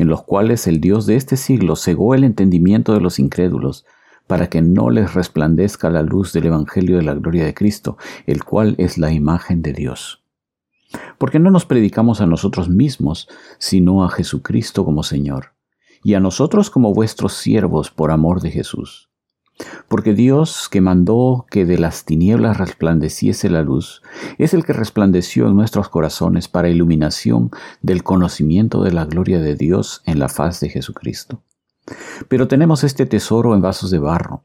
[0.00, 3.84] en los cuales el Dios de este siglo cegó el entendimiento de los incrédulos,
[4.26, 8.42] para que no les resplandezca la luz del Evangelio de la gloria de Cristo, el
[8.44, 10.24] cual es la imagen de Dios.
[11.18, 15.52] Porque no nos predicamos a nosotros mismos, sino a Jesucristo como Señor,
[16.02, 19.09] y a nosotros como vuestros siervos por amor de Jesús
[19.88, 24.02] porque Dios que mandó que de las tinieblas resplandeciese la luz,
[24.38, 27.50] es el que resplandeció en nuestros corazones para iluminación
[27.82, 31.42] del conocimiento de la gloria de Dios en la faz de Jesucristo.
[32.28, 34.42] Pero tenemos este tesoro en vasos de barro,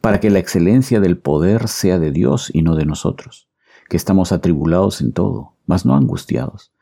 [0.00, 3.48] para que la excelencia del poder sea de Dios y no de nosotros,
[3.88, 6.72] que estamos atribulados en todo, mas no angustiados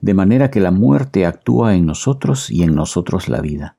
[0.00, 3.76] de manera que la muerte actúa en nosotros y en nosotros la vida.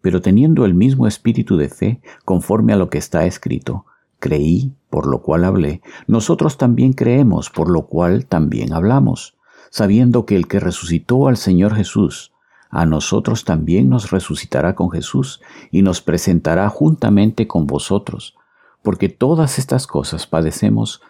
[0.00, 3.86] Pero teniendo el mismo espíritu de fe, conforme a lo que está escrito,
[4.18, 9.36] creí, por lo cual hablé, nosotros también creemos, por lo cual también hablamos,
[9.70, 12.32] sabiendo que el que resucitó al Señor Jesús,
[12.70, 18.34] a nosotros también nos resucitará con Jesús y nos presentará juntamente con vosotros,
[18.82, 21.00] porque todas estas cosas padecemos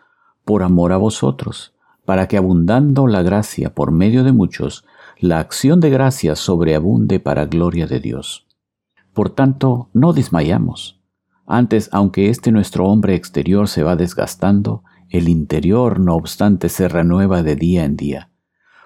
[0.44, 1.73] por amor a vosotros
[2.05, 4.84] para que abundando la gracia por medio de muchos,
[5.19, 8.47] la acción de gracia sobreabunde para gloria de Dios.
[9.12, 11.00] Por tanto, no desmayamos.
[11.47, 17.42] Antes, aunque este nuestro hombre exterior se va desgastando, el interior, no obstante, se renueva
[17.42, 18.31] de día en día,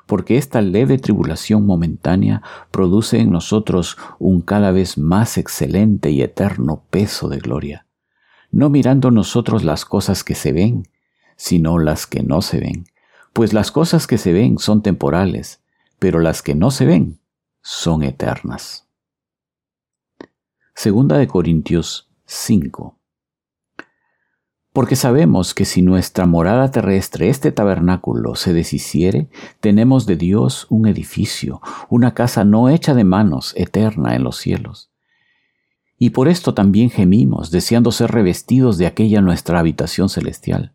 [0.07, 6.83] porque esta leve tribulación momentánea produce en nosotros un cada vez más excelente y eterno
[6.91, 7.87] peso de gloria,
[8.51, 10.89] no mirando nosotros las cosas que se ven,
[11.37, 12.85] sino las que no se ven,
[13.39, 15.63] pues las cosas que se ven son temporales,
[16.01, 17.21] pero las que no se ven
[17.63, 18.89] son eternas.
[20.75, 22.99] Segunda de Corintios 5.
[24.73, 29.29] Porque sabemos que si nuestra morada terrestre, este tabernáculo, se deshiciere,
[29.61, 34.91] tenemos de Dios un edificio, una casa no hecha de manos, eterna en los cielos.
[35.97, 40.75] Y por esto también gemimos, deseando ser revestidos de aquella nuestra habitación celestial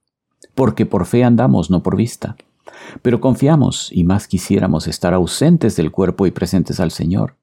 [0.55, 2.35] porque por fe andamos, no por vista.
[3.01, 7.35] Pero confiamos y más quisiéramos estar ausentes del cuerpo y presentes al Señor.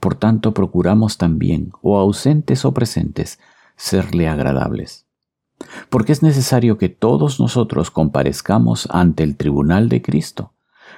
[0.00, 3.40] Por tanto, procuramos también, o ausentes o presentes,
[3.76, 5.06] serle agradables.
[5.88, 10.52] Porque es necesario que todos nosotros comparezcamos ante el tribunal de Cristo,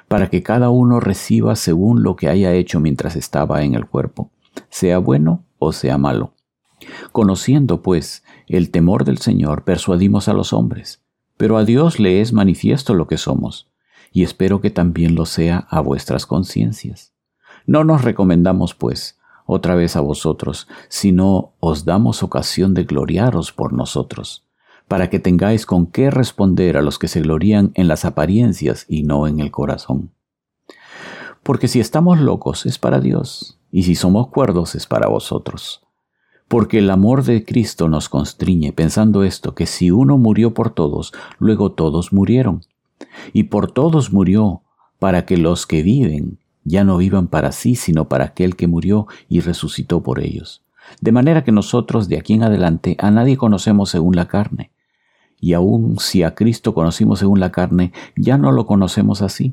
[0.08, 4.30] para que cada uno reciba según lo que haya hecho mientras estaba en el cuerpo,
[4.68, 6.34] sea bueno o sea malo.
[7.12, 11.05] Conociendo, pues, el temor del Señor, persuadimos a los hombres
[11.36, 13.68] pero a Dios le es manifiesto lo que somos,
[14.12, 17.12] y espero que también lo sea a vuestras conciencias.
[17.66, 23.72] No nos recomendamos, pues, otra vez a vosotros, sino os damos ocasión de gloriaros por
[23.72, 24.44] nosotros,
[24.88, 29.02] para que tengáis con qué responder a los que se glorían en las apariencias y
[29.02, 30.12] no en el corazón.
[31.42, 35.85] Porque si estamos locos es para Dios, y si somos cuerdos es para vosotros
[36.48, 41.12] porque el amor de Cristo nos constriñe, pensando esto, que si uno murió por todos,
[41.38, 42.62] luego todos murieron.
[43.32, 44.62] Y por todos murió,
[44.98, 49.06] para que los que viven ya no vivan para sí, sino para aquel que murió
[49.28, 50.62] y resucitó por ellos.
[51.00, 54.70] De manera que nosotros de aquí en adelante a nadie conocemos según la carne.
[55.38, 59.52] Y aun si a Cristo conocimos según la carne, ya no lo conocemos así.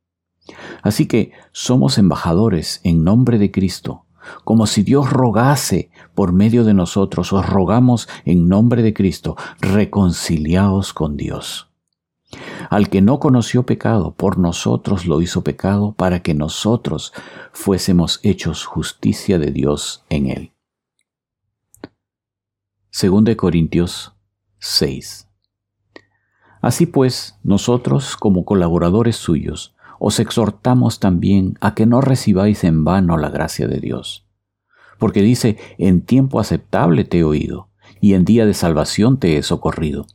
[0.81, 4.05] Así que somos embajadores en nombre de Cristo,
[4.43, 10.93] como si Dios rogase por medio de nosotros, os rogamos en nombre de Cristo, reconciliaos
[10.93, 11.69] con Dios.
[12.69, 17.13] Al que no conoció pecado, por nosotros lo hizo pecado, para que nosotros
[17.51, 20.51] fuésemos hechos justicia de Dios en él.
[22.89, 24.13] Según de Corintios
[24.59, 25.27] 6.
[26.61, 33.17] Así pues, nosotros, como colaboradores suyos, os exhortamos también a que no recibáis en vano
[33.17, 34.25] la gracia de Dios.
[34.97, 37.69] Porque dice, en tiempo aceptable te he oído,
[37.99, 40.07] y en día de salvación te he socorrido.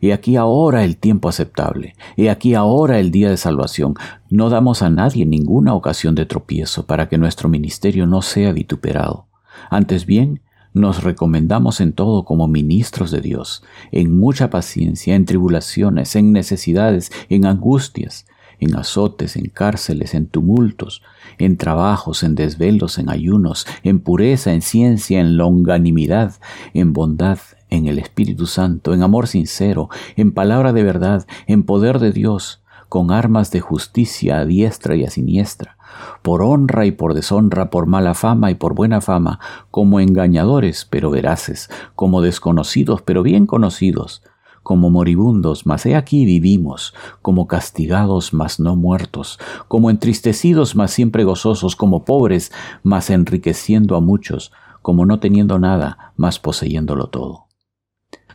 [0.00, 3.96] Y aquí ahora el tiempo aceptable, y aquí ahora el día de salvación.
[4.30, 9.26] No damos a nadie ninguna ocasión de tropiezo para que nuestro ministerio no sea vituperado.
[9.68, 10.40] Antes bien,
[10.72, 17.12] nos recomendamos en todo como ministros de Dios, en mucha paciencia, en tribulaciones, en necesidades,
[17.28, 18.24] en angustias,
[18.60, 21.02] en azotes, en cárceles, en tumultos,
[21.38, 26.34] en trabajos, en desvelos, en ayunos, en pureza, en ciencia, en longanimidad,
[26.74, 27.38] en bondad,
[27.70, 32.62] en el Espíritu Santo, en amor sincero, en palabra de verdad, en poder de Dios,
[32.88, 35.76] con armas de justicia a diestra y a siniestra,
[36.22, 39.40] por honra y por deshonra, por mala fama y por buena fama,
[39.70, 44.22] como engañadores pero veraces, como desconocidos pero bien conocidos,
[44.68, 46.92] como moribundos, mas he aquí vivimos,
[47.22, 54.02] como castigados, mas no muertos, como entristecidos, mas siempre gozosos, como pobres, mas enriqueciendo a
[54.02, 57.46] muchos, como no teniendo nada, mas poseyéndolo todo.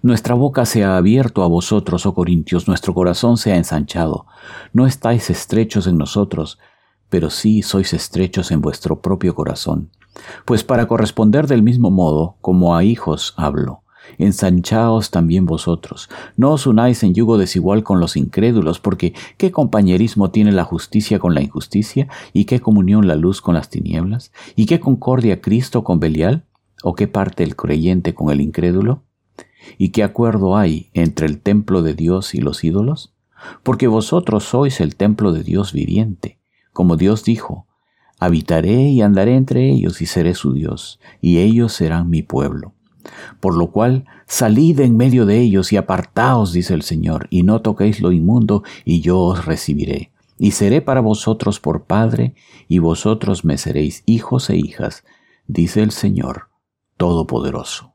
[0.02, 4.26] Nuestra boca se ha abierto a vosotros, oh Corintios, nuestro corazón se ha ensanchado.
[4.74, 6.58] No estáis estrechos en nosotros,
[7.10, 9.92] pero sí sois estrechos en vuestro propio corazón.
[10.46, 13.83] Pues para corresponder del mismo modo, como a hijos hablo,
[14.18, 16.10] ensanchaos también vosotros.
[16.38, 21.20] No os unáis en yugo desigual con los incrédulos, porque ¿qué compañerismo tiene la justicia
[21.20, 22.08] con la injusticia?
[22.34, 24.32] ¿Y qué comunión la luz con las tinieblas?
[24.56, 26.46] ¿Y qué concordia Cristo con Belial?
[26.84, 29.04] ¿O qué parte el creyente con el incrédulo?
[29.78, 33.14] ¿Y qué acuerdo hay entre el templo de Dios y los ídolos?
[33.64, 36.40] Porque vosotros sois el templo de Dios viviente.
[36.72, 37.68] Como Dios dijo,
[38.20, 42.73] habitaré y andaré entre ellos y seré su Dios, y ellos serán mi pueblo.
[43.40, 47.62] Por lo cual, salid en medio de ellos y apartaos, dice el Señor, y no
[47.62, 50.12] toquéis lo inmundo, y yo os recibiré.
[50.38, 52.36] Y seré para vosotros por Padre,
[52.68, 55.04] y vosotros me seréis hijos e hijas,
[55.48, 56.50] dice el Señor
[56.98, 57.93] Todopoderoso.